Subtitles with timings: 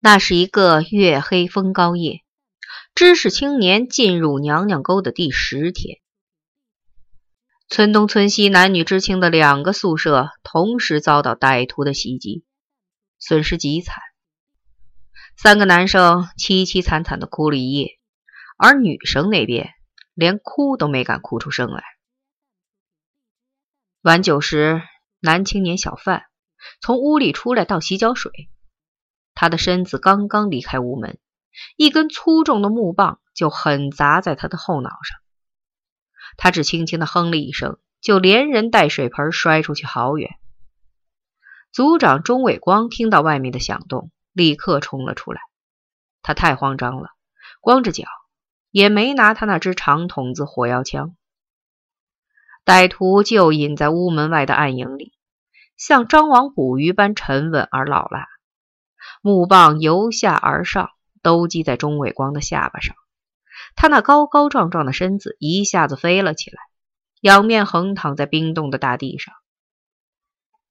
[0.00, 2.20] 那是一个月黑风高夜，
[2.94, 5.98] 知识青年进入娘娘沟的第十天。
[7.68, 12.44] 村东村西男女知青的两个宿舍同时遭到歹徒的袭击，
[13.18, 13.96] 损失极惨。
[15.36, 17.98] 三个男生凄凄惨惨的哭了一夜，
[18.56, 19.74] 而女生那边
[20.14, 21.82] 连哭都没敢哭出声来。
[24.02, 24.80] 晚九时，
[25.18, 26.22] 男青年小范
[26.80, 28.30] 从屋里出来倒洗脚水。
[29.40, 31.16] 他的身子刚刚离开屋门，
[31.76, 35.20] 一根粗重的木棒就狠砸在他的后脑上。
[36.36, 40.28] 他只轻轻的哼了一声，就连人带水盆摔出去好远。
[41.70, 45.40] 组长钟伟光听到外面的响动，立刻冲了出来。
[46.20, 47.10] 他太慌张了，
[47.60, 48.06] 光着脚，
[48.72, 51.14] 也没拿他那支长筒子火药枪。
[52.64, 55.12] 歹徒就隐在屋门外的暗影里，
[55.76, 58.26] 像张网捕鱼般沉稳而老辣。
[59.22, 60.90] 木棒由下而上，
[61.22, 62.96] 都击在钟伟光的下巴上。
[63.74, 66.58] 他那高高壮壮的身子一下子飞了起来，
[67.20, 69.34] 仰面横躺在冰冻的大地上。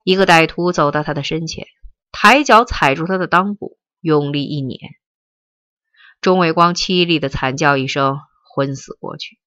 [0.04, 1.68] 一个歹徒走到他的身前，
[2.12, 4.80] 抬脚踩住他的裆部，用力一碾。
[6.22, 8.20] 钟伟光凄厉的惨叫一声，
[8.56, 9.38] 昏死过去。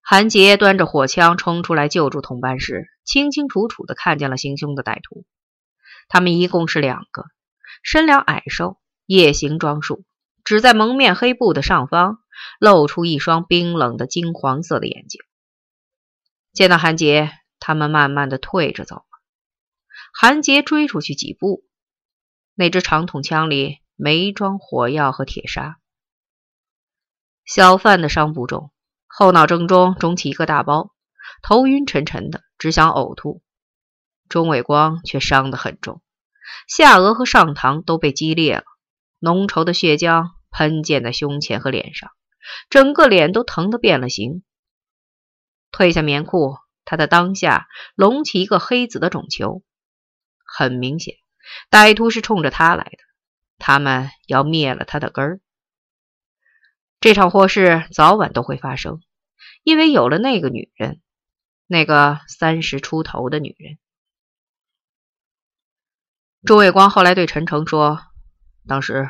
[0.00, 5.24] 韩杰端着火枪冲出来救助同伴时，清清楚楚地看见了行凶的歹徒。
[6.08, 7.24] 他们一共是两个，
[7.82, 10.04] 身量矮瘦，夜行装束，
[10.44, 12.18] 只在蒙面黑布的上方
[12.58, 15.20] 露出一双冰冷的金黄色的眼睛。
[16.52, 19.04] 见到韩杰，他们慢慢的退着走了。
[20.12, 21.64] 韩杰追出去几步，
[22.54, 25.78] 那只长筒枪里没装火药和铁砂。
[27.44, 28.70] 小贩的伤不重。
[29.14, 30.94] 后脑正中肿起一个大包，
[31.42, 33.42] 头晕沉沉的，只想呕吐。
[34.32, 36.00] 钟伟光却伤得很重，
[36.66, 38.64] 下颚和上膛都被击裂了，
[39.18, 42.10] 浓稠的血浆喷溅在胸前和脸上，
[42.70, 44.42] 整个脸都疼得变了形。
[45.70, 49.62] 褪下棉裤，他的裆下隆起一个黑紫的肿球，
[50.46, 51.16] 很明显，
[51.70, 52.98] 歹徒是冲着他来的，
[53.58, 55.40] 他们要灭了他的根儿。
[57.00, 59.02] 这场祸事早晚都会发生，
[59.62, 61.02] 因为有了那个女人，
[61.66, 63.76] 那个三十出头的女人。
[66.44, 68.00] 朱卫光后来对陈诚说
[68.66, 69.08] ：“当时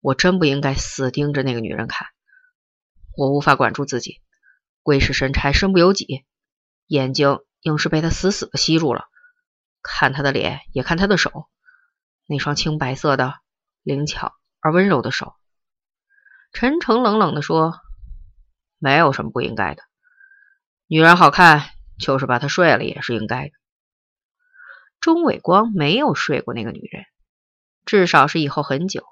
[0.00, 2.08] 我真不应该死盯着那个女人看，
[3.16, 4.20] 我无法管住自己，
[4.82, 6.26] 鬼使神差，身不由己，
[6.88, 9.04] 眼睛硬是被她死死的吸住了。
[9.80, 11.48] 看她的脸，也看她的手，
[12.26, 13.34] 那双青白色的、
[13.84, 15.34] 灵巧而温柔的手。”
[16.52, 17.78] 陈诚冷冷地说
[18.78, 19.84] ：“没有什么不应该的，
[20.88, 21.62] 女人好看，
[22.00, 23.52] 就是把她睡了也是应该的。”
[25.00, 27.04] 钟伟光没有睡过那个女人，
[27.84, 29.04] 至少是以后很久，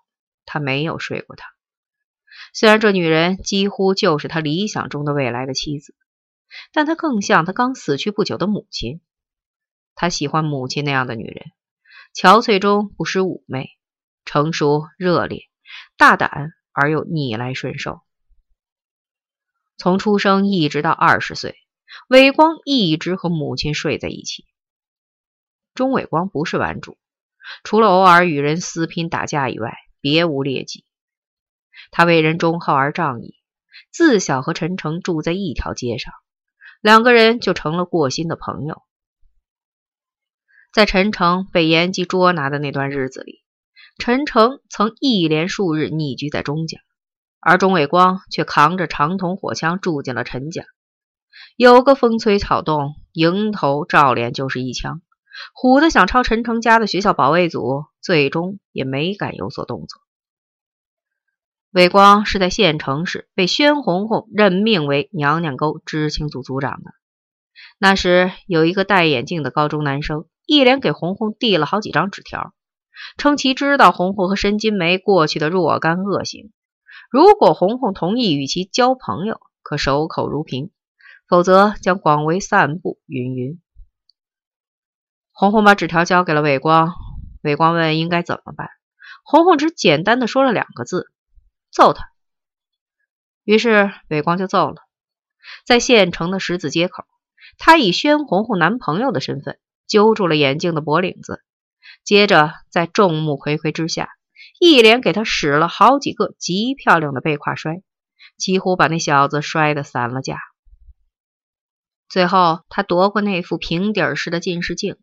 [0.44, 1.46] 他没有睡过她。
[2.52, 5.94] 虽然这女人几乎就是他理想中的未来的妻子，
[6.72, 9.00] 但她更像他刚死去不久的母亲。
[9.94, 11.46] 他喜欢母亲那样的女人，
[12.14, 13.70] 憔悴中不失妩媚，
[14.24, 15.42] 成熟、热烈、
[15.96, 16.52] 大胆。
[16.76, 18.00] 而又逆来顺受。
[19.76, 21.54] 从出生一直到二十岁，
[22.08, 24.44] 伟光一直和母亲睡在一起。
[25.74, 26.96] 钟伟光不是顽主，
[27.64, 30.84] 除了偶尔与人私拼打架以外，别无劣迹。
[31.90, 33.34] 他为人忠厚而仗义，
[33.90, 36.12] 自小和陈诚住在一条街上，
[36.80, 38.82] 两个人就成了过心的朋友。
[40.72, 43.42] 在陈诚被严吉捉拿的那段日子里。
[43.96, 46.80] 陈诚曾一连数日匿居在钟家，
[47.38, 50.64] 而钟伟光却扛着长筒火枪住进了陈家。
[51.56, 55.00] 有个风吹草动，迎头照脸就是一枪，
[55.54, 60.00] 虎子想抄陈诚家的学校保卫组，最终也没敢有所动作。
[61.70, 66.92] 伟光是在县城时被宣红红任命为娘娘沟知青组组长的。
[67.78, 72.54] 那时有一个戴眼镜的高中男生，一连给红红递了好几张纸条。
[73.18, 76.52] 称其知道红红和申金梅过去的若干恶行，
[77.10, 80.68] 如果红红同意与其交朋友，可守口如瓶；
[81.28, 83.00] 否则将广为散布。
[83.06, 83.60] 云云。
[85.36, 86.94] 红红把纸条交给了伟光，
[87.42, 88.70] 伟光问应该怎么办，
[89.24, 91.10] 红红只简单的说了两个字：
[91.72, 92.08] 揍他。
[93.42, 94.76] 于是伟光就揍了。
[95.66, 97.04] 在县城的十字街口，
[97.58, 99.58] 他以宣红红男朋友的身份
[99.88, 101.42] 揪住了眼镜的脖领子。
[102.04, 104.10] 接着，在众目睽睽之下，
[104.60, 107.82] 一连给他使了好几个极漂亮的背胯摔，
[108.36, 110.38] 几乎把那小子摔得散了架。
[112.08, 114.96] 最后，他夺过那副平底式的近视镜，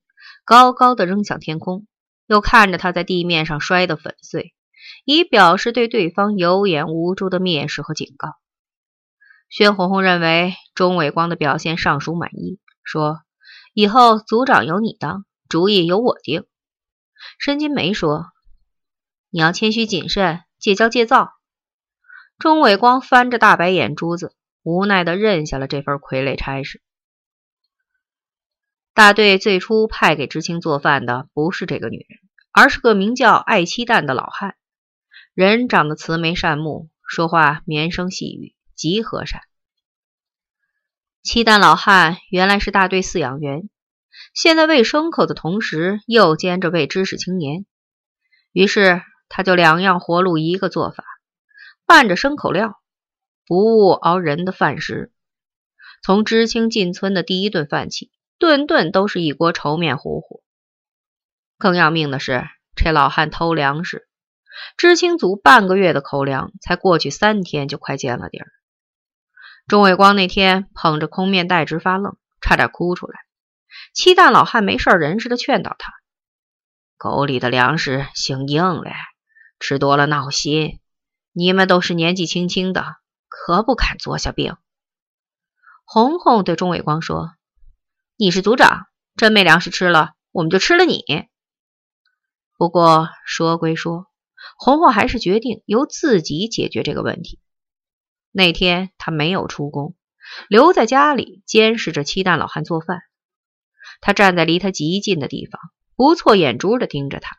[0.44, 1.88] 高高的扔向天空，
[2.28, 4.54] 又看着他在地面上摔得粉碎，
[5.06, 8.30] 以表示对对方有眼无珠的蔑视和警告。
[9.50, 13.20] 宣红红认为钟伟光的表现尚属满意，说
[13.74, 16.46] ：“以后组长由你当，主意由我定。”
[17.38, 18.28] 申金梅说
[19.30, 21.34] ：“你要谦虚谨慎，戒骄戒躁。”
[22.40, 24.34] 钟伟光翻着大白眼珠子，
[24.64, 26.82] 无奈地认下了这份傀儡差事。
[28.94, 32.20] 大队最初派给知青做饭的不是这个女人，
[32.52, 34.56] 而是个名叫爱七蛋的老汉。
[35.34, 38.56] 人长得慈眉善目，说话绵声细语。
[38.74, 39.42] 极和善。
[41.22, 43.70] 七蛋老汉原来是大队饲养员，
[44.34, 47.68] 现在喂牲口的同时又兼着喂知识青年，
[48.52, 51.04] 于是他就两样活路一个做法，
[51.86, 52.82] 拌着牲口料，
[53.46, 55.14] 不误熬人的饭食。
[56.02, 58.10] 从知青进村的第一顿饭起，
[58.42, 60.42] 顿顿都是一锅稠面糊糊。
[61.60, 62.44] 更要命的是，
[62.76, 64.08] 这老汉偷粮食，
[64.78, 68.48] 知青组半个月的口粮才过去三天，就快见了底儿。
[69.68, 73.20] 钟伟光那天捧着空面袋直发愣，差点哭出来。
[73.94, 75.94] 七蛋老汉没事人似的劝导他
[76.98, 78.92] ：“沟里的粮食性硬嘞，
[79.60, 80.80] 吃多了闹心。
[81.32, 82.96] 你们都是年纪轻轻的，
[83.30, 84.58] 可不敢坐下病。”
[85.86, 87.36] 红红对钟伟光说
[88.22, 88.86] ：“你是组长，
[89.16, 91.04] 真没粮食吃了，我们就吃了你。”
[92.56, 94.06] 不过说归说，
[94.60, 97.40] 红红还是决定由自己解决这个问题。
[98.32, 99.96] 那天他没有出宫，
[100.50, 103.00] 留在家里监视着七蛋老汉做饭。
[104.02, 105.60] 他站在离他极近的地方，
[105.96, 107.36] 不错眼珠的盯着他，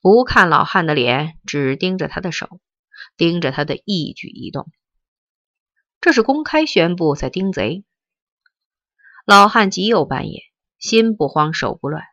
[0.00, 2.60] 不看老汉的脸，只盯着他的手，
[3.16, 4.70] 盯着他的一举一动。
[6.00, 7.84] 这是公开宣布在盯贼。
[9.26, 10.44] 老汉极有扮演，
[10.78, 12.04] 心不慌手不乱，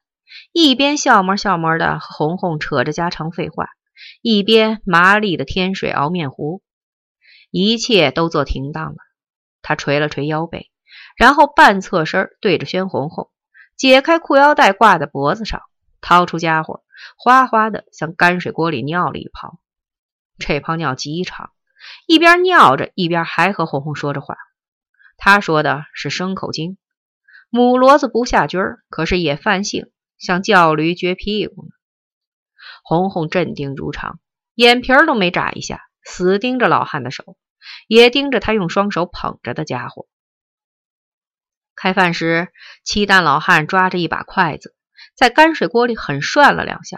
[0.52, 3.70] 一边笑模笑模的和红红扯着家常废话，
[4.24, 6.64] 一边麻利的添水熬面糊。
[7.52, 8.98] 一切都做停当了，
[9.62, 10.72] 他捶了捶腰背，
[11.16, 13.30] 然后半侧身对着宣红红，
[13.78, 15.62] 解开裤腰带挂在脖子上，
[16.02, 16.84] 掏出家伙，
[17.16, 19.60] 哗哗的向泔水锅里尿了一泡。
[20.40, 21.52] 这泡尿极长，
[22.08, 24.36] 一边尿着，一边还和红红说着话。
[25.16, 26.80] 他说的是牲口经，
[27.56, 31.70] 母骡子不下驹儿，可是也犯性，像叫驴撅屁股呢。
[32.84, 34.20] 红红镇定如常，
[34.56, 37.38] 眼皮儿都没眨一下，死盯着老汉的手。
[37.88, 40.08] 也盯着他用双手捧着的家伙。
[41.76, 42.48] 开饭时，
[42.84, 44.76] 七蛋老汉抓着一把筷子，
[45.16, 46.98] 在泔水锅里狠涮了两下，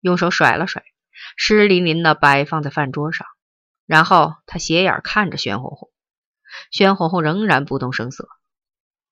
[0.00, 0.84] 用手甩了甩，
[1.34, 3.26] 湿淋淋的摆放在饭桌上。
[3.86, 5.90] 然后他斜眼看着宣红红，
[6.70, 8.28] 宣红红仍然不动声色。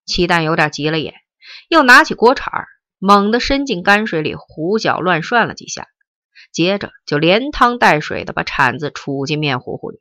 [0.04, 1.14] 齐蛋有点急了眼，
[1.68, 2.66] 又拿起锅铲，
[2.98, 5.86] 猛地伸进泔水里，胡搅乱涮了几下，
[6.52, 10.00] 接着就连汤带水的把铲子杵进面糊糊里。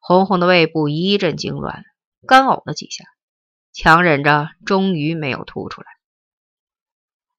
[0.00, 1.82] 红红的胃部一阵痉挛，
[2.26, 3.04] 干呕了几下，
[3.72, 5.86] 强忍着，终于没有吐出来。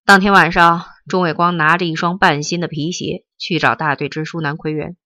[0.04, 4.98] 当天晚上，钟伟光拿着一双半新的皮鞋去找大队支书南奎元，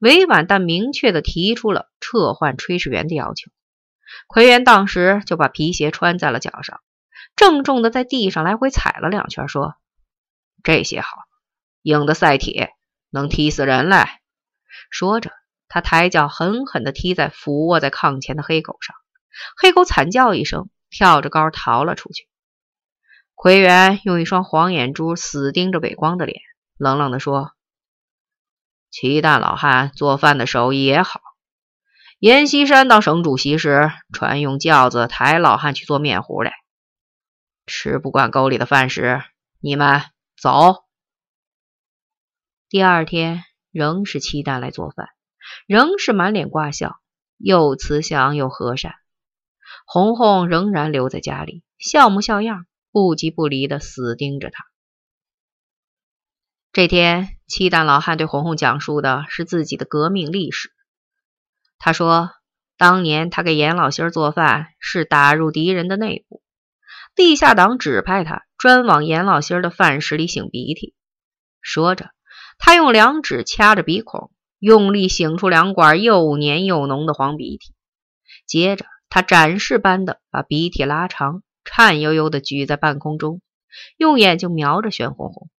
[0.00, 3.50] 委婉但明确地提出了撤换炊事员的要求。
[4.26, 6.80] 奎元当时就把皮鞋穿在了脚上，
[7.36, 9.76] 郑重地在地上来回踩了两圈，说
[10.62, 11.08] ：“这鞋好，
[11.82, 12.72] 硬的赛铁，
[13.10, 14.20] 能踢死人来。”
[14.90, 15.32] 说着。
[15.74, 18.94] 他抬脚狠狠地踢在俯卧在炕前的黑狗上，
[19.56, 22.28] 黑狗惨叫一声，跳着高逃了出去。
[23.34, 26.42] 奎元用一双黄眼珠死盯着伟光的脸，
[26.76, 27.52] 冷冷地说
[28.92, 31.22] ：“齐大老汉做饭的手艺也好，
[32.22, 36.52] 阎锡山当省主席时，传用轿子抬老汉去做面糊来。
[37.66, 39.20] 吃不惯沟里的饭食，
[39.58, 40.02] 你们
[40.40, 40.84] 走。”
[42.70, 45.08] 第二天仍是七蛋来做饭。
[45.66, 47.00] 仍是满脸挂笑，
[47.38, 48.94] 又慈祥又和善。
[49.84, 54.64] 红红仍然留在家里，笑模笑样，不急不离的死盯着他。
[56.70, 60.70] 这天，七蛋老汉对红红讲述的是自己的革命历史。
[61.84, 62.30] 他说，
[62.78, 66.40] 当年他给严老心做饭，是打入敌人的内部，
[67.16, 70.94] 地下党指派他专往严老心的饭食里擤鼻涕。
[71.60, 72.10] 说着，
[72.56, 74.30] 他用两指掐着鼻孔。
[74.60, 77.74] 用力擤出两管又黏又浓的黄鼻涕，
[78.46, 83.42] 接着他展示般的把鼻涕拉长，颤悠悠的举在半空中，
[83.96, 85.50] 用眼睛瞄着玄红红，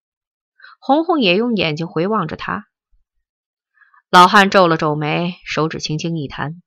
[0.78, 2.64] 红红也用眼睛回望着他。
[4.12, 6.62] 老汉皱了皱眉，手指轻轻一弹，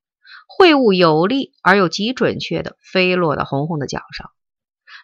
[0.58, 4.32] 秽物有力而又极准确的飞落到红红的脚上，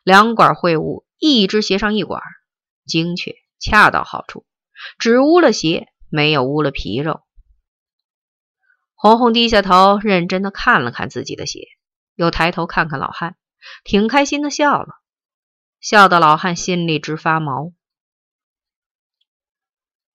[0.04, 2.24] 两管秽物一只斜上一管，
[2.84, 4.44] 精确恰到好处，
[4.98, 7.22] 只污了鞋，没有污了皮肉。
[8.96, 11.68] 红红低下头，认真的看了看自己的鞋，
[12.16, 13.36] 又抬头看看老汉，
[13.84, 14.96] 挺开心的笑了，
[15.80, 17.72] 笑得老汉心里直发毛。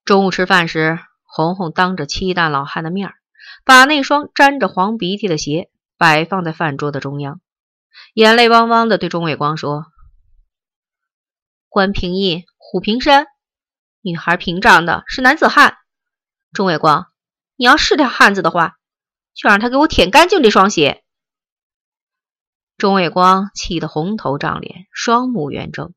[0.05, 0.99] 中午吃饭时，
[1.37, 3.13] 红红当着七大老汉的面
[3.67, 7.43] 把那双沾着黄鼻涕的鞋摆放在饭桌的中央，
[8.15, 9.85] 眼泪汪汪的对钟伟光说
[11.69, 13.27] ：“关平义，虎平身。”
[14.01, 15.77] 女孩平长的是男子汉，
[16.55, 17.09] 钟伟光，
[17.57, 18.79] 你要是条汉子的话，
[19.35, 21.05] 就让他给我舔干净这双鞋。
[22.79, 25.93] 钟伟光气得红头胀脸，双目圆睁，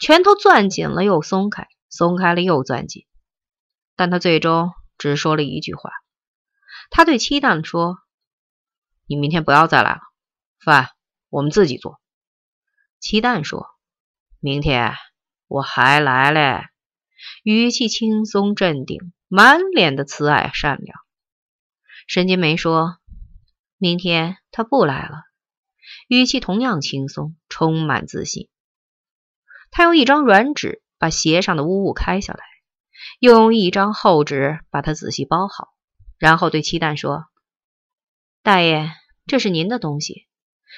[0.00, 3.04] 拳头攥紧了又松开，松开了又攥紧，
[4.00, 5.90] 但他最终只说了一句话。
[6.88, 7.98] 他对七蛋说
[9.06, 10.00] ：“你明天不要再来了，
[10.58, 10.88] 饭
[11.28, 12.00] 我们自己做。”
[12.98, 13.66] 七蛋说
[14.40, 14.94] ：“明天
[15.48, 16.62] 我还来嘞。”
[17.44, 20.98] 语气轻松镇定，满脸的慈爱善良。
[22.06, 22.96] 沈金梅说
[23.76, 25.24] ：“明天他不来了。”
[26.08, 28.48] 语气同样轻松，充满自信。
[29.70, 32.42] 他用一张软纸把鞋上的污物开下来，
[33.18, 35.68] 又用一张厚纸把它仔细包好，
[36.18, 37.24] 然后对七蛋说
[38.42, 38.90] ：“大爷，
[39.26, 40.26] 这是您的东西，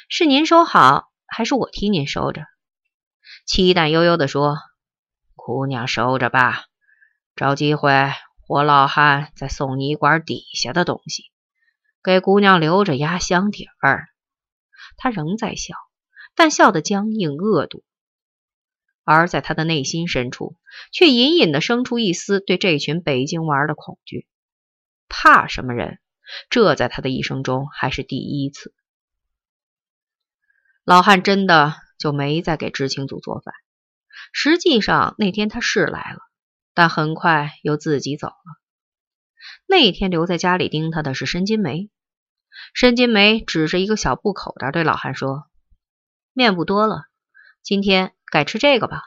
[0.09, 2.45] 是您收好，还是我替您收着？”
[3.47, 4.57] 七蛋悠悠地说。
[5.45, 6.67] 姑娘收着吧，
[7.35, 8.13] 找机会
[8.47, 11.25] 我老汉再送你一管底下的东西，
[12.01, 14.07] 给姑娘留着压箱底儿。
[14.97, 15.75] 他仍在笑，
[16.37, 17.83] 但笑得僵硬恶毒，
[19.05, 20.57] 而在他的内心深处，
[20.93, 24.27] 却隐隐的生出一丝对这群北京娃的恐惧。
[25.09, 25.99] 怕什么人？
[26.49, 28.75] 这在他的一生中还是第一次。
[30.85, 33.55] 老汉真的就没再给知青组做饭。
[34.33, 36.21] 实际上那天他是来了，
[36.73, 38.35] 但很快又自己走了。
[39.67, 41.91] 那天留在家里盯他的是申金梅。
[42.73, 45.51] 申金梅指着一个小布口袋对老汉说
[46.33, 47.07] ：“面不多了，
[47.63, 49.03] 今天改吃这个吧。”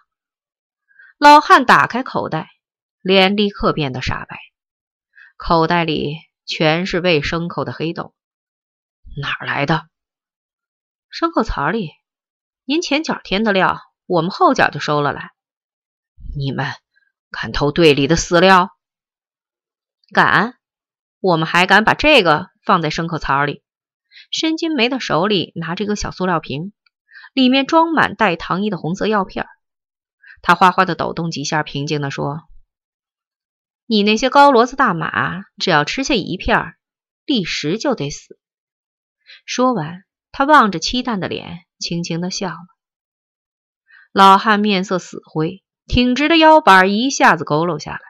[1.17, 2.50] 老汉打开口袋，
[3.01, 4.38] 脸立刻变得煞白。
[5.36, 8.13] 口袋里全是喂牲口的黑豆，
[9.22, 9.89] 哪儿来的？
[11.12, 11.91] 牲口槽里，
[12.65, 13.82] 您前脚添的料。
[14.05, 15.32] 我们后脚就收了来。
[16.38, 16.67] 你们
[17.32, 18.70] 敢偷队里的饲料？
[20.13, 20.60] 敢！
[21.20, 23.63] 我们还敢把这个放在牲口槽里。
[24.29, 26.72] 申金梅的手里拿着一个小塑料瓶，
[27.36, 29.46] 里面装满带糖衣的红色药片。
[30.42, 32.44] 他哗哗的抖动几下，平静的说
[33.86, 36.75] ：“你那些高骡子大马，只要吃下一片，
[37.25, 38.39] 立时就得死。”
[39.46, 42.58] 说完，他望着七蛋的脸，轻轻的笑了。
[44.13, 48.01] 老汉面色死灰，挺直的腰板一下子佝偻下来，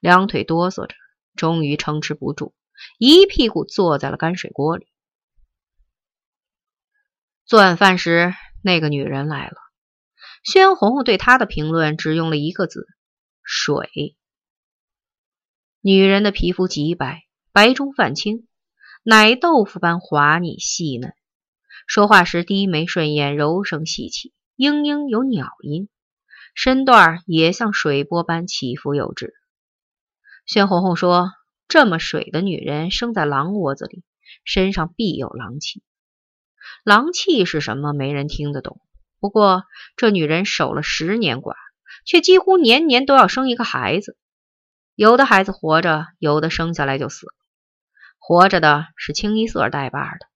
[0.00, 0.94] 两腿哆嗦着，
[1.36, 2.54] 终于撑持不住，
[2.98, 4.87] 一屁股坐在了泔水锅里。
[7.48, 9.56] 做晚饭时，那个女人来了。
[10.44, 12.86] 宣红红对她的评论只用了一个字：
[13.42, 13.88] 水。
[15.80, 18.46] 女人的皮肤极白，白中泛青，
[19.02, 21.14] 奶豆腐般滑腻细嫩，
[21.86, 24.34] 说话时低眉顺眼，柔声细气。
[24.58, 25.88] 嘤嘤有鸟音，
[26.52, 29.32] 身段也像水波般起伏有致。
[30.44, 31.30] 宣红红说
[31.66, 34.04] ：“这么水的女人生在狼窝子里，
[34.44, 35.82] 身上必有狼气。
[36.84, 37.92] 狼气是什么？
[37.92, 38.80] 没人听得懂。
[39.20, 39.64] 不过
[39.96, 41.54] 这女人守了十年寡，
[42.04, 44.16] 却几乎年年都要生一个孩子。
[44.94, 47.32] 有的孩子活着，有的生下来就死了。
[48.18, 50.26] 活着的是清一色带把的，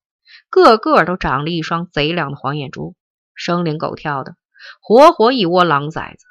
[0.48, 2.94] 个个都长了一双贼亮的黄眼珠。”
[3.34, 4.36] 生灵狗跳的，
[4.80, 6.26] 活活一窝狼崽子。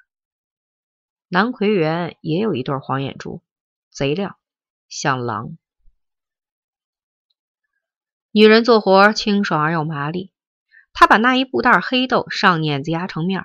[1.27, 3.41] 南奎园也有一对黄眼珠，
[3.89, 4.36] 贼亮，
[4.88, 5.58] 像狼。
[8.32, 10.32] 女人做活清爽而又麻利，
[10.94, 13.44] 她把那一布袋黑豆上碾子压成面，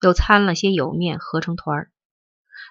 [0.00, 1.90] 又掺了些油面合成团儿。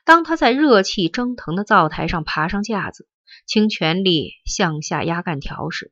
[0.05, 3.07] 当她在热气蒸腾的灶台上爬上架子，
[3.45, 5.91] 倾全力向下压干条时，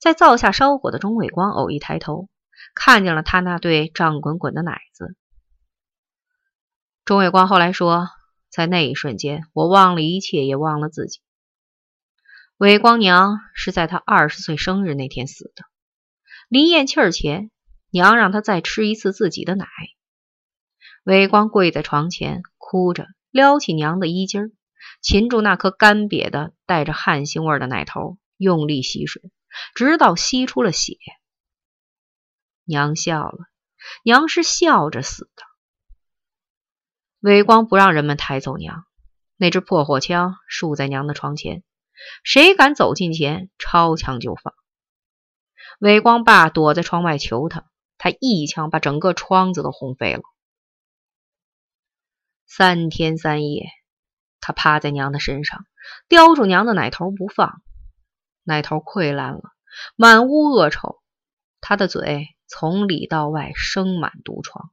[0.00, 2.28] 在灶下烧火的钟伟光偶一抬头。
[2.74, 5.14] 看见了他那对胀滚滚的奶子。
[7.04, 8.08] 钟伟光后来说，
[8.48, 11.20] 在那一瞬间，我忘了一切，也忘了自己。
[12.56, 15.64] 伟光娘是在他二十岁生日那天死的。
[16.48, 17.50] 临咽气儿前，
[17.90, 19.66] 娘让他再吃一次自己的奶。
[21.02, 24.56] 伟光跪在床前，哭着撩起娘的衣襟，
[25.00, 29.32] 擒住那颗干瘪的、带着汗腥味的奶头，用力吸水，
[29.74, 30.96] 直到吸出了血。
[32.62, 33.38] 娘笑了，
[34.04, 35.42] 娘是笑着死的。
[37.18, 38.84] 伟光不让人们抬走娘，
[39.36, 41.64] 那只破火枪竖在娘的床前，
[42.22, 44.54] 谁敢走近前，抄枪就放。
[45.80, 47.66] 伟光爸躲在窗外求他，
[47.98, 50.22] 他一枪把整个窗子都轰飞了。
[52.46, 53.66] 三天三夜，
[54.40, 55.66] 他趴在娘的身上，
[56.08, 57.62] 叼住娘的奶头不放，
[58.44, 59.42] 奶头溃烂了，
[59.96, 61.02] 满屋恶臭，
[61.60, 64.70] 他的嘴从里到外生满毒疮。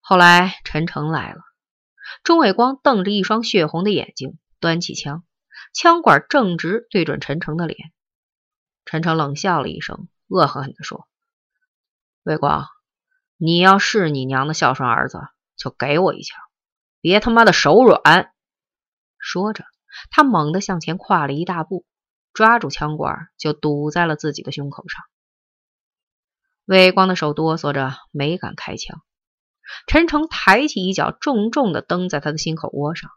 [0.00, 1.42] 后来陈诚来了，
[2.24, 5.24] 钟伟光瞪着一双血红的眼睛，端起枪，
[5.72, 7.92] 枪管正直对准陈诚的脸。
[8.84, 11.08] 陈诚冷笑了一声，恶狠狠地说
[12.24, 12.66] ：“魏光，
[13.36, 15.20] 你要是你娘的孝顺儿子。”
[15.56, 16.38] 就给我一枪，
[17.00, 18.30] 别他妈的手软！
[19.18, 19.64] 说着，
[20.10, 21.86] 他猛地向前跨了一大步，
[22.34, 25.02] 抓住枪管就堵在了自己的胸口上。
[26.66, 29.00] 魏光的手哆嗦着，没敢开枪。
[29.86, 33.10] 陈诚抬起一脚，重重的蹬在他的心口窝上，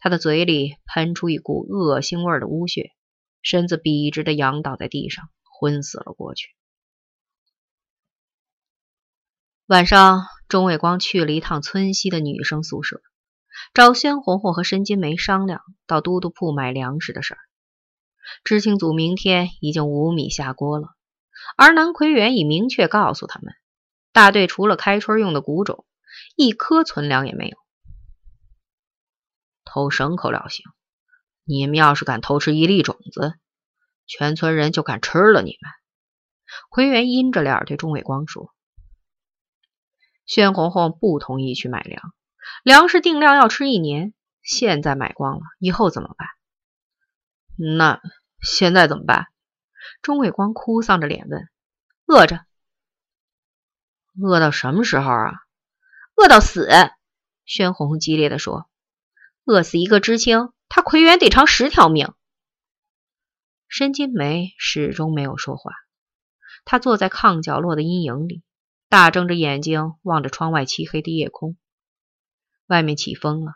[0.00, 2.90] 他的嘴里喷出一股恶腥味的污血，
[3.42, 6.48] 身子笔直的仰倒在地上，昏死了过去。
[9.66, 10.26] 晚上。
[10.46, 13.00] 钟伟光去了一趟村西的女生宿舍，
[13.72, 17.38] 找宣红红和申金梅商量到都督铺买粮食的事儿。
[18.44, 20.88] 知青组明天已经无米下锅了，
[21.56, 23.54] 而南奎元已明确告诉他们，
[24.12, 25.86] 大队除了开春用的谷种，
[26.36, 27.56] 一颗存粮也没有。
[29.74, 30.64] 偷牲口了行，
[31.42, 33.34] 你们要是敢偷吃一粒种子，
[34.06, 35.72] 全村人就敢吃了你们。
[36.70, 38.54] 奎元阴着脸对钟伟光说。
[40.26, 42.14] 宣红红不同意去买粮，
[42.62, 46.28] 粮食定量要吃一年，现在买光了，以后怎么办？
[47.76, 48.00] 那
[48.40, 49.26] 现在怎么办？
[50.02, 51.48] 钟伟光哭丧着脸问。
[52.06, 52.46] 饿着，
[54.22, 55.32] 饿到什么时候啊？
[56.14, 56.68] 饿到死！
[57.44, 58.70] 宣红红激烈的说。
[59.44, 62.12] 饿死一个知青，他奎元得偿十条命。
[63.68, 65.72] 申金梅始终没有说话，
[66.64, 68.42] 她坐在炕角落的阴影里。
[68.88, 71.56] 大睁着眼睛望着窗外漆黑的夜空，
[72.66, 73.54] 外面起风了，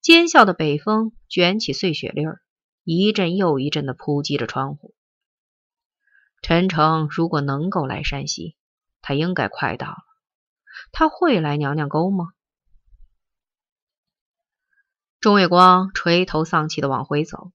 [0.00, 2.40] 尖啸的北风卷起碎雪粒儿，
[2.82, 4.94] 一阵又一阵的扑击着窗户。
[6.40, 8.56] 陈诚如果能够来山西，
[9.02, 9.98] 他应该快到了。
[10.90, 12.28] 他会来娘娘沟吗？
[15.22, 17.52] 钟月光垂头丧气的往回走，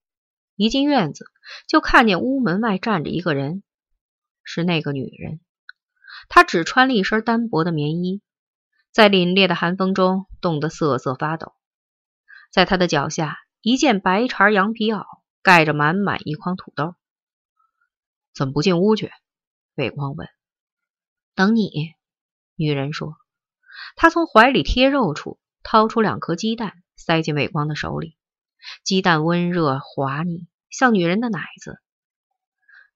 [0.56, 1.26] 一进院子
[1.66, 3.62] 就看见屋门外站着一个人，
[4.42, 5.40] 是那个女人。
[6.30, 8.22] 她只穿了一身单薄的棉衣，
[8.90, 11.52] 在凛冽的寒风中冻得瑟瑟发抖。
[12.50, 15.04] 在他的脚下，一件白茬羊皮袄
[15.42, 16.94] 盖着满满一筐土豆。
[18.32, 19.12] 怎么不进屋去？
[19.74, 20.26] 魏光问。
[21.34, 21.70] 等你。
[22.56, 23.18] 女人说。
[23.94, 28.18] 她从怀里贴肉处掏出两颗鸡蛋，塞进伟光的手里。
[28.84, 31.78] 鸡蛋温热滑腻，像女人的奶子。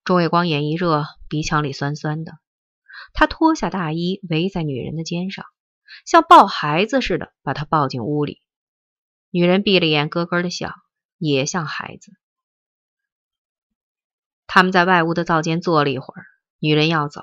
[0.04, 2.32] 钟伟光眼一热，鼻腔里酸酸的。
[3.14, 5.46] 他脱下大衣，围在女人的肩上，
[6.04, 8.42] 像抱孩子似的把她抱进屋里。
[9.30, 10.74] 女人闭了眼，咯咯的笑，
[11.18, 12.12] 也像孩子。
[14.46, 16.26] 他们在外屋的灶间坐了一会儿，
[16.58, 17.22] 女人要走，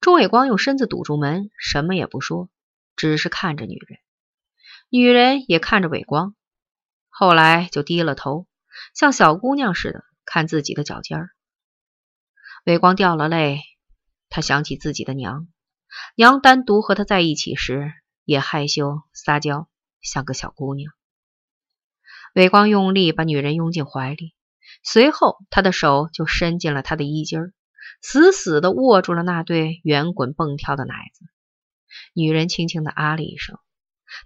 [0.00, 2.48] 钟伟光用身子堵住门，什么也不说，
[2.94, 3.98] 只是看着女人。
[4.88, 6.34] 女人也看着伟光，
[7.08, 8.46] 后来就低了头，
[8.94, 11.30] 像小姑娘似的看自己的脚尖儿。
[12.64, 13.60] 伟光掉了泪。
[14.28, 15.46] 他想起自己的娘，
[16.16, 17.92] 娘单独和他在一起时
[18.24, 19.68] 也害羞撒娇，
[20.02, 20.92] 像个小姑娘。
[22.34, 24.34] 伟光用力把女人拥进怀里，
[24.82, 27.52] 随后他的手就伸进了她的衣襟儿，
[28.02, 31.24] 死死地握住了那对圆滚蹦跳的奶子。
[32.14, 33.60] 女人轻轻地啊了一声，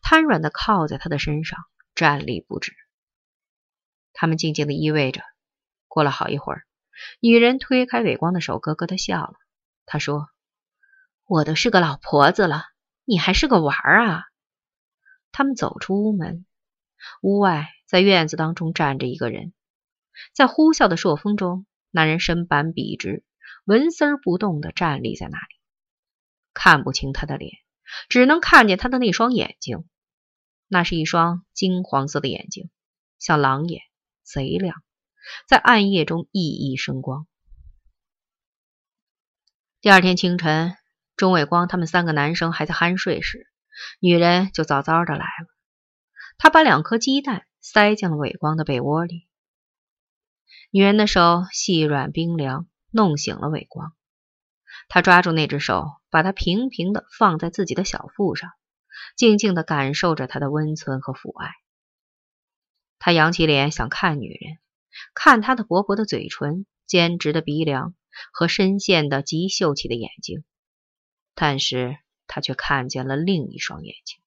[0.03, 1.59] 瘫软的靠在他的身上，
[1.95, 2.73] 站立不止。
[4.13, 5.23] 他们静静的依偎着。
[5.89, 6.63] 过了好一会儿，
[7.21, 9.35] 女人推开伟光的手，咯咯的笑了。
[9.87, 10.29] 她说
[11.27, 12.63] ：“我都是个老婆子了，
[13.05, 14.23] 你还是个娃儿啊！”
[15.33, 16.47] 他们走出屋门，
[17.23, 19.53] 屋外在院子当中站着一个人，
[20.33, 23.25] 在呼啸的朔风中，那人身板笔直，
[23.65, 25.55] 纹丝儿不动的站立在那里，
[26.55, 27.53] 看不清他的脸，
[28.09, 29.85] 只能看见他的那双眼睛，
[30.69, 32.71] 那是一双金黄色的眼睛，
[33.19, 33.83] 像狼眼，
[34.23, 34.83] 贼亮，
[35.49, 37.27] 在暗夜中熠熠生光。
[39.81, 40.77] 第二天清晨，
[41.17, 43.47] 钟伟光他们三个男生还在酣睡时，
[43.99, 45.47] 女人就早早的来了。
[46.37, 49.27] 她把两颗鸡蛋塞进了伟光的被窝里。
[50.71, 53.95] 女人的手细软冰凉，弄醒了伟光。
[54.93, 58.51] 他抓住那只手，把它平平的放在自己的小腹上，
[59.17, 61.53] 静静的感受着他的温存和抚爱。
[62.99, 64.59] 他扬起脸想看女人，
[65.15, 67.95] 看她的薄薄的嘴唇、尖直的鼻梁
[68.33, 70.43] 和深陷的极秀气的眼睛，
[71.37, 74.19] 但是他却看见了另一双眼睛。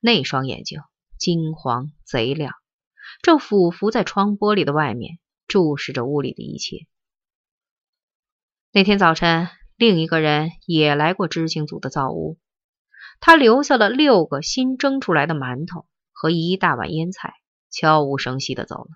[0.00, 0.80] 那双眼睛
[1.18, 2.54] 金黄贼亮，
[3.20, 6.86] 正俯伏在窗玻璃的外面，注视着屋里的一切。
[8.72, 12.38] 那天早晨，另一个人也来过知青组的灶屋，
[13.20, 17.34] 他留下了六个新蒸出来的馒头和一大碗腌菜，
[17.70, 18.88] 悄无声息的走了。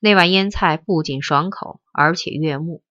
[0.00, 2.82] 那碗腌菜不仅爽口，而且悦目，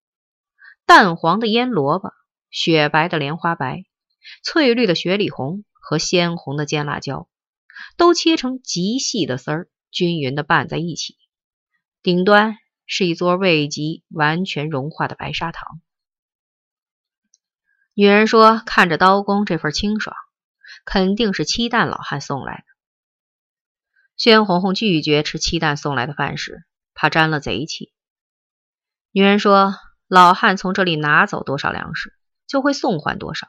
[0.86, 2.12] 淡黄的腌萝卜，
[2.50, 3.84] 雪白的莲花白，
[4.44, 5.64] 翠绿的雪里红。
[5.88, 7.30] 和鲜红的尖辣椒
[7.96, 11.16] 都切成极细的丝儿，均匀的拌在一起。
[12.02, 12.58] 顶端
[12.88, 15.80] 是一撮未及完全融化的白砂糖。
[17.98, 20.16] 女人说：“看着刀工这份清爽，
[20.84, 22.64] 肯定是七蛋老汉送来的。”
[24.18, 27.94] 宣红红拒绝吃七蛋送来的饭食，怕沾了贼气。
[29.12, 29.76] 女人说
[30.10, 32.14] ：“老汉从这里拿走多少粮食，
[32.48, 33.48] 就会送还多少。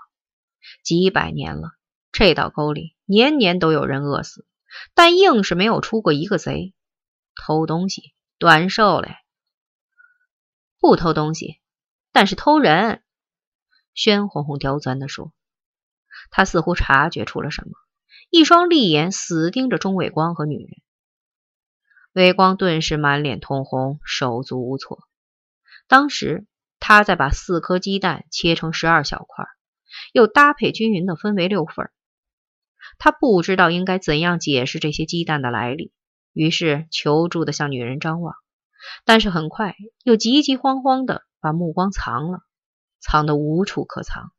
[0.85, 1.73] 几百年了。”
[2.13, 4.47] 这道沟里年年都有人饿死，
[4.95, 6.73] 但硬是没有出过一个贼。
[7.35, 9.17] 偷东西，短寿嘞！
[10.79, 11.61] 不偷东西，
[12.13, 13.03] 但是偷人。
[13.97, 15.33] 宣红红刁钻地说。
[16.31, 17.73] 他似乎察觉出了什么，
[18.31, 20.71] 一双利眼死盯着钟伟光和女人。
[22.13, 25.01] 伟光顿时满脸通红，手足无措。
[25.89, 26.47] 当时
[26.81, 29.45] 他在把四颗鸡蛋切成十二小块，
[30.13, 31.91] 又搭配均匀的分为六份。
[32.99, 35.93] 他不知道应该怎样解释这些鸡蛋的来历，
[36.33, 38.35] 于是求助的向女人张望，
[39.05, 42.41] 但是很快又急急慌慌的把目光藏了，
[43.09, 44.33] 藏得无处可藏。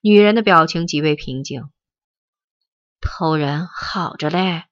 [0.00, 1.70] 女人的表情极为平静。
[3.00, 4.64] 偷人好着嘞，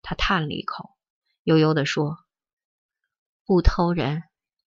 [0.00, 0.88] 她叹了一口，
[1.42, 2.16] 悠悠地说
[3.44, 4.22] ：“不偷人，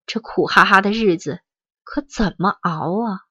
[0.06, 1.40] 这苦哈哈的日子
[1.86, 3.22] 可怎么熬啊？”